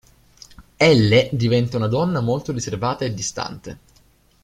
Elle 0.79 1.29
diventa 1.31 1.77
una 1.77 1.85
donna 1.87 2.21
molto 2.21 2.51
riservata 2.51 3.05
e 3.05 3.13
distante. 3.13 3.79